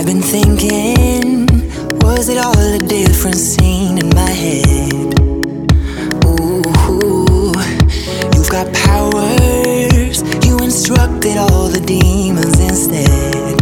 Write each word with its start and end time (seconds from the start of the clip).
I've 0.00 0.06
been 0.06 0.22
thinking, 0.22 1.46
was 2.00 2.30
it 2.30 2.38
all 2.38 2.58
a 2.58 2.78
different 2.78 3.36
scene 3.36 3.98
in 3.98 4.08
my 4.08 4.30
head? 4.30 5.20
Ooh, 6.24 7.52
you've 8.32 8.48
got 8.48 8.72
powers, 8.72 10.22
you 10.46 10.56
instructed 10.60 11.36
all 11.36 11.68
the 11.68 11.82
demons 11.84 12.58
instead. 12.60 13.58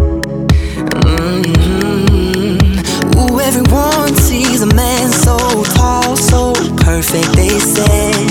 Mm-hmm. 1.10 2.28
Ooh, 3.18 3.40
everyone 3.40 4.14
sees 4.14 4.62
a 4.62 4.72
man 4.72 5.10
so 5.10 5.36
tall, 5.74 6.16
so 6.16 6.52
perfect, 6.76 7.32
they 7.34 7.58
said. 7.58 8.30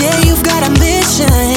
Yeah, 0.00 0.18
you've 0.24 0.42
got 0.42 0.66
a 0.66 0.70
mission. 0.80 1.53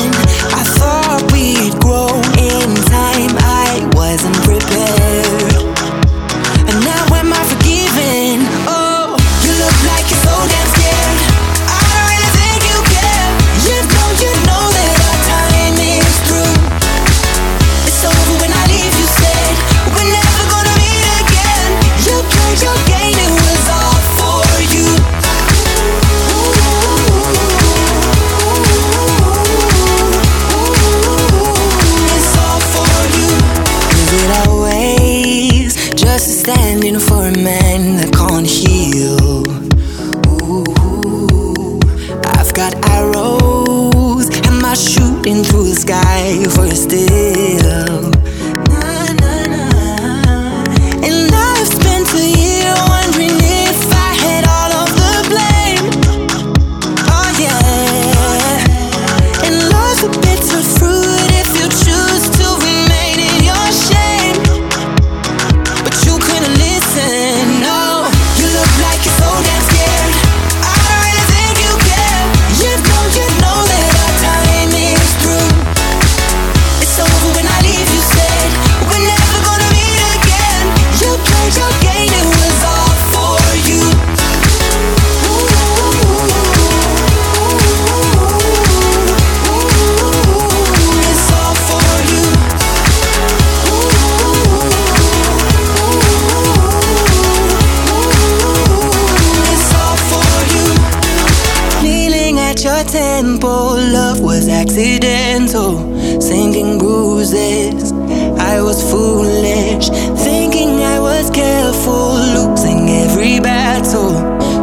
tempo, 102.88 103.76
love 103.76 104.22
was 104.22 104.48
accidental. 104.48 105.78
Singing 106.22 106.78
bruises, 106.78 107.92
I 108.40 108.62
was 108.62 108.82
foolish. 108.90 109.90
Thinking 110.24 110.80
I 110.84 111.00
was 111.00 111.30
careful, 111.30 112.14
losing 112.36 112.90
every 112.90 113.40
battle. 113.40 114.14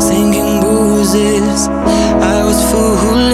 Singing 0.00 0.60
bruises, 0.60 1.68
I 1.68 2.44
was 2.44 2.60
foolish. 2.70 3.33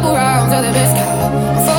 Couple 0.00 0.16
rounds 0.16 0.50
of 0.54 0.62
the 0.62 0.72
biscuit. 0.72 1.69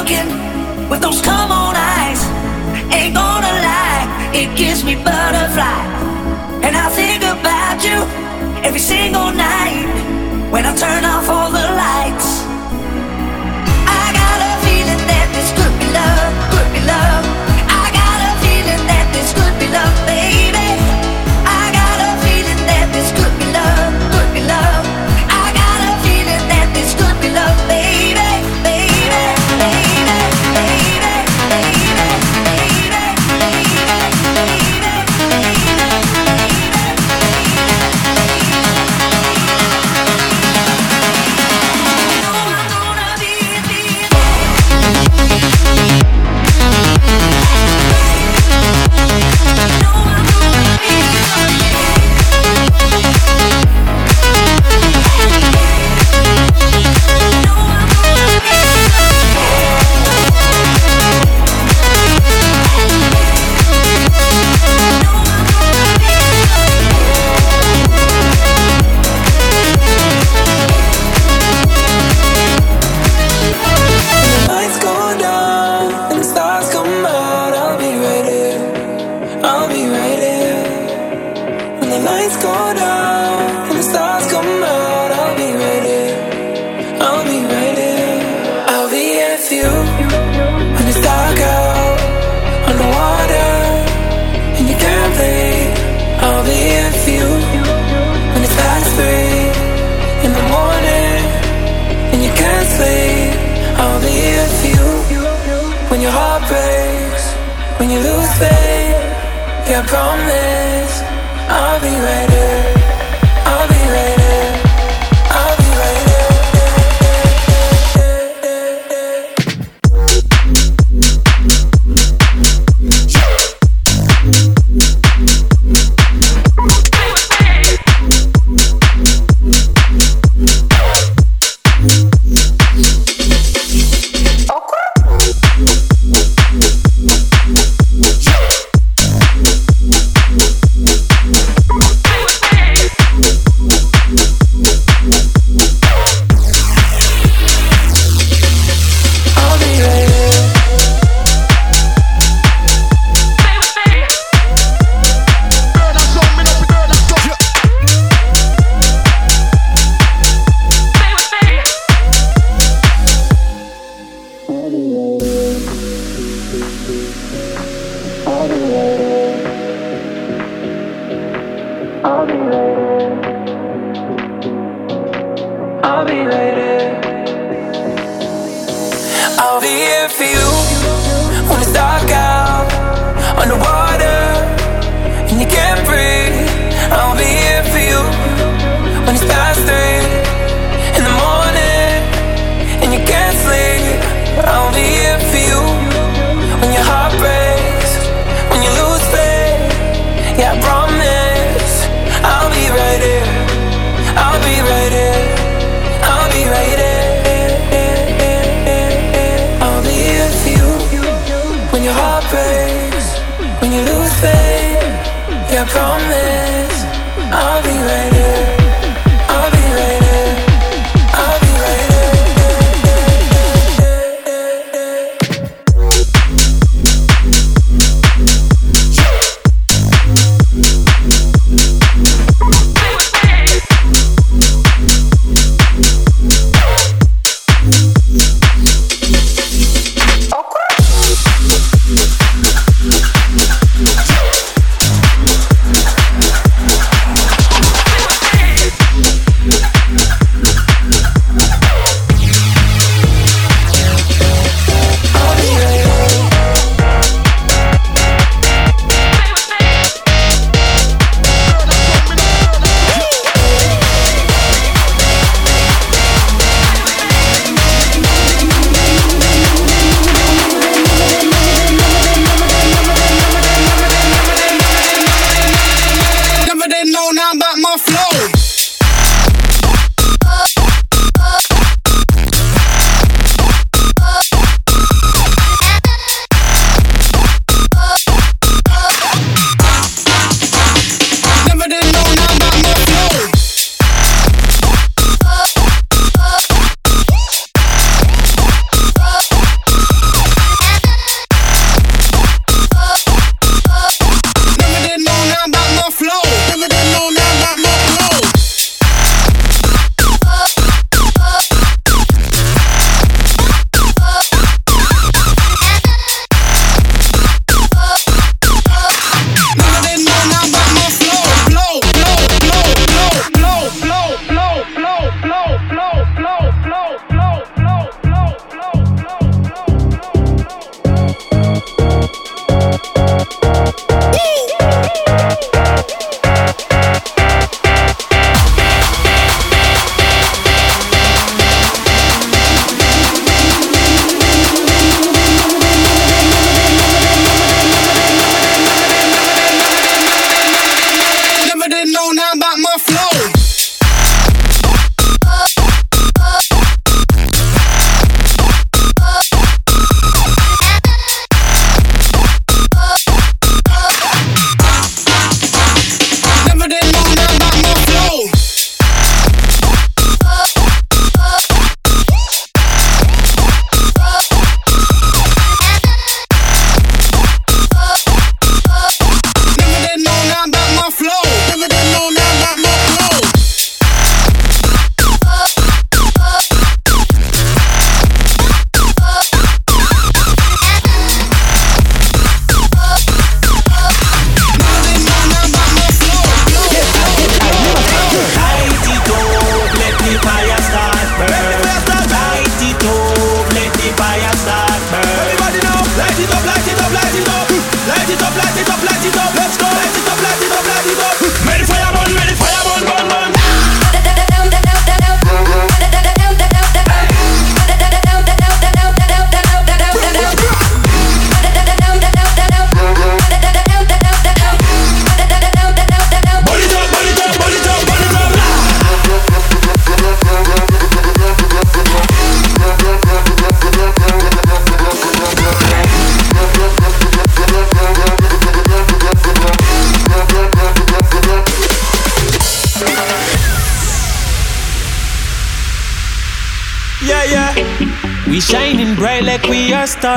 looking 0.00 0.88
with 0.88 1.02
those 1.02 1.20
come 1.20 1.52
on 1.52 1.74
eyes. 1.76 2.22
Ain't 2.94 3.14
gonna 3.14 3.54
lie, 3.68 4.30
it 4.32 4.56
gives 4.56 4.82
me 4.82 4.94
butterflies. 4.94 6.00
And 6.64 6.74
I 6.74 6.88
think 6.88 7.22
about 7.22 7.78
you 7.84 7.98
every 8.66 8.80
single 8.80 9.30
night 9.30 9.84
when 10.50 10.64
I 10.64 10.74
turn 10.74 11.04
off 11.04 11.28
all 11.28 11.50
the 11.50 11.66
lights. 11.84 12.49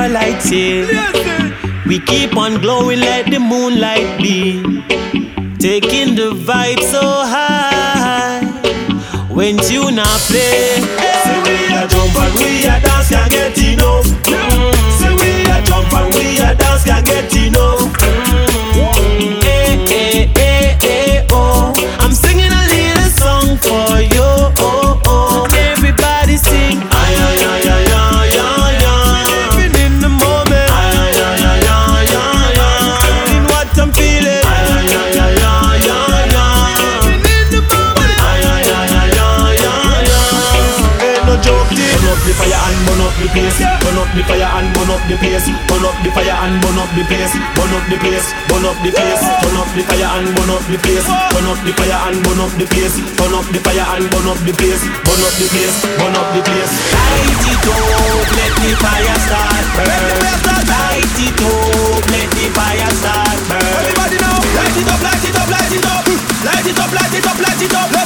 our 0.04 0.10
lights. 0.10 0.50
We 1.86 1.98
keep 2.00 2.36
on 2.36 2.60
glowing. 2.60 2.93
up 43.14 43.22
the 43.22 43.28
place, 43.30 43.58
burn 43.62 43.98
up 43.98 44.10
the 44.14 44.22
fire 44.26 44.50
and 44.58 44.68
burn 44.74 44.90
up 44.90 45.02
the 45.06 45.14
place, 45.22 45.46
burn 45.70 45.86
up 45.86 45.94
the 46.02 46.10
fire 46.10 46.34
and 46.34 46.58
burn 46.62 46.78
up 46.82 46.90
the 46.98 47.04
place, 47.06 47.30
burn 47.54 47.70
up 47.70 47.86
the 47.86 47.96
place, 48.02 48.26
burn 48.50 48.66
up 48.66 48.74
the 48.82 48.90
place, 48.90 49.22
burn 49.22 49.54
up 49.54 49.70
the 49.70 49.82
fire 49.86 50.10
and 50.18 50.28
burn 50.34 50.50
up 50.50 50.64
the 50.66 50.78
place, 50.82 51.06
burn 51.06 51.46
up 51.46 51.60
the 51.62 51.72
fire 51.78 51.98
and 52.10 52.18
burn 52.26 52.40
up 52.42 52.50
the 52.58 52.66
place, 52.66 52.96
burn 53.14 53.34
up 53.34 53.46
the 53.54 53.60
fire 53.62 53.86
and 53.94 54.06
burn 54.10 54.26
up 54.26 54.40
the 54.42 54.52
place, 54.58 54.82
burn 55.06 55.22
up 55.22 55.34
the 55.38 55.46
place, 55.46 55.76
burn 55.94 56.16
up 56.18 56.28
the 56.34 56.42
place. 56.42 56.72
Light 56.90 57.46
it 57.54 57.66
up, 57.70 58.26
let 58.34 58.52
the 58.58 58.72
fire 58.82 59.18
start 59.22 59.64
burn. 59.78 60.10
Light 60.74 61.18
it 61.22 61.38
up, 61.38 62.02
let 62.10 62.28
the 62.34 62.46
fire 62.50 62.90
start. 62.98 63.38
Everybody 63.78 64.18
now, 64.18 64.42
light 64.58 64.74
it 64.74 64.90
up, 64.90 65.00
light 65.06 65.22
it 65.22 65.36
up, 65.38 65.48
light 65.54 65.70
it 65.70 65.86
up, 65.86 66.02
light 66.42 66.66
it 66.66 66.78
up, 66.82 66.90
light 66.90 67.14
it 67.14 67.26
up, 67.30 67.38
light 67.38 67.62
it 67.62 67.74
up. 67.78 68.03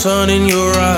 sun 0.00 0.30
in 0.30 0.46
your 0.46 0.74
eyes. 0.78 0.89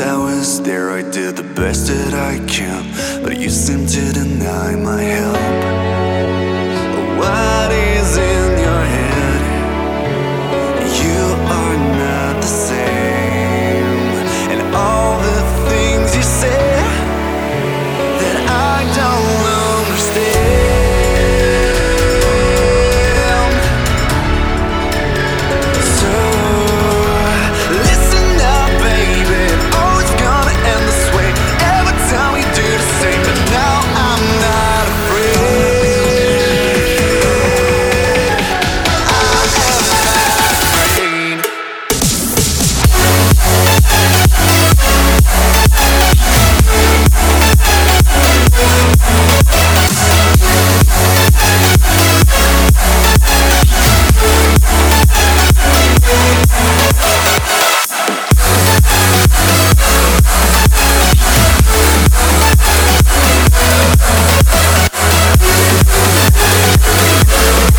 I 0.00 0.16
was 0.16 0.60
there, 0.62 0.90
I 0.90 1.02
did 1.02 1.36
the 1.36 1.44
best 1.54 1.86
that 1.86 2.14
I 2.14 2.44
can, 2.46 2.82
but 3.22 3.38
you 3.38 3.48
seem 3.48 3.86
to 3.86 4.12
deny 4.12 4.74
my 4.74 5.00
help. 5.00 5.36
Oh, 6.96 7.53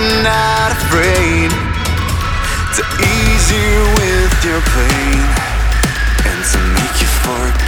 I'm 0.00 0.22
not 0.22 0.70
afraid 0.70 1.50
to 1.50 2.82
ease 3.02 3.50
you 3.50 3.70
with 3.98 4.44
your 4.44 4.60
pain 4.60 5.18
and 6.24 6.44
to 6.52 6.58
make 6.74 7.00
you 7.00 7.08
forget. 7.26 7.67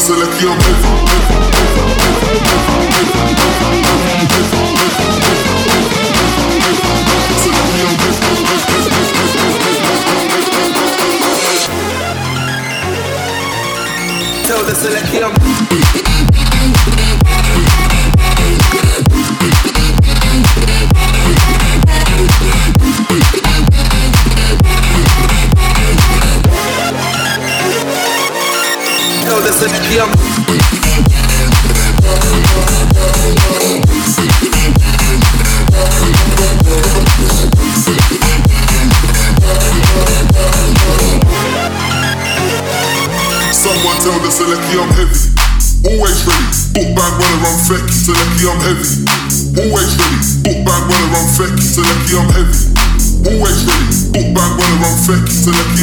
select 0.00 0.40
your 0.40 1.09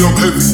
I'm 0.00 0.16
heavy. 0.16 0.47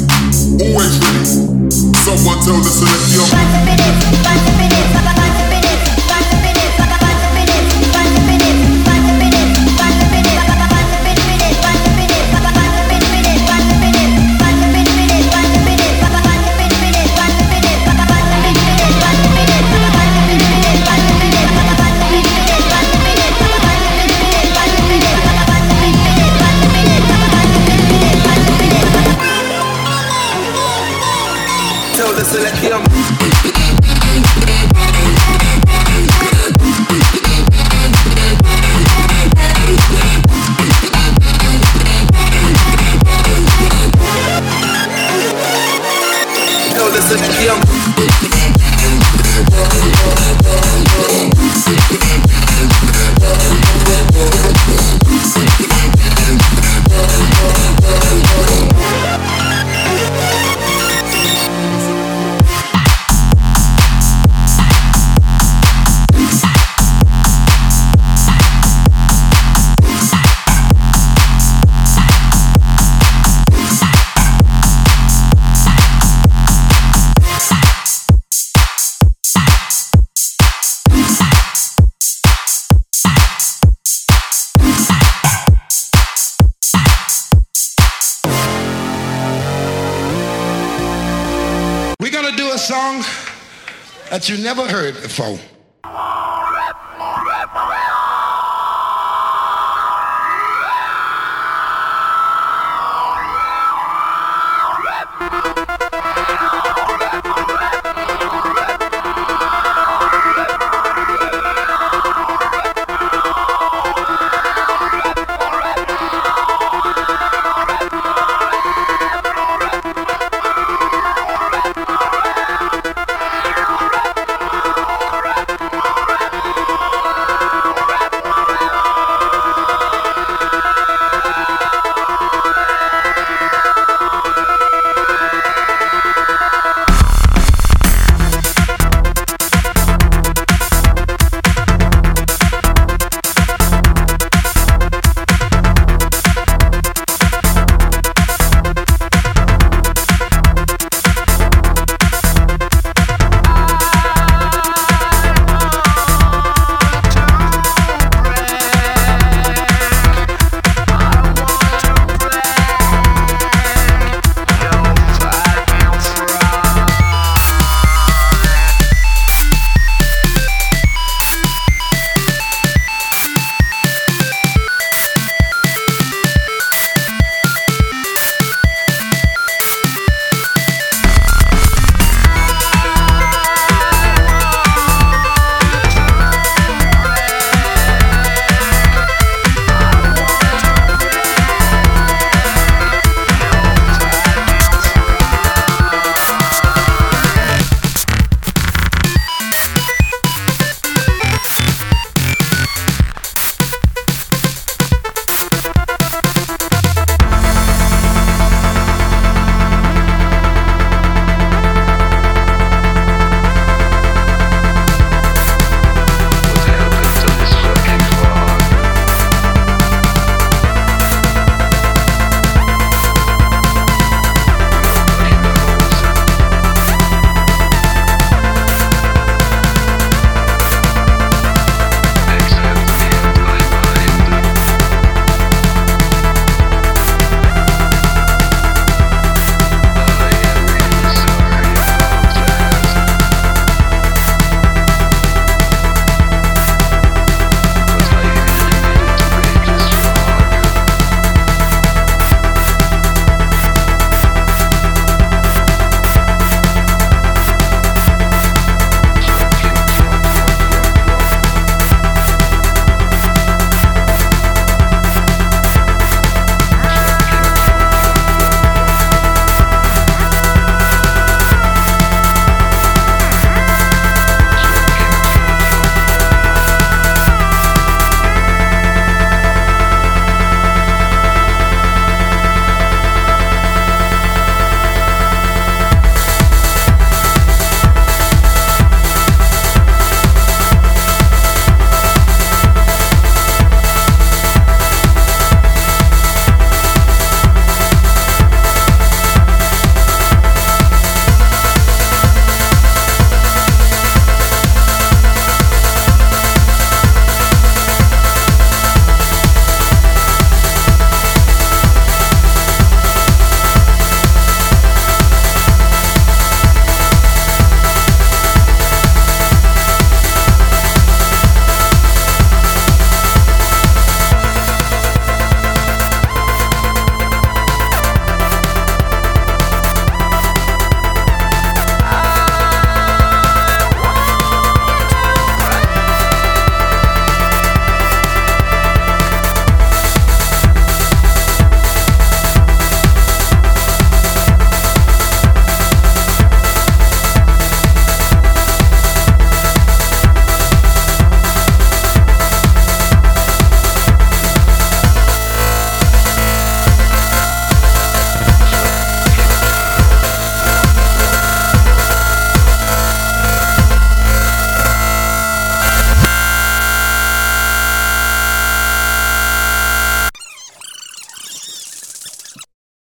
faw 95.14 95.53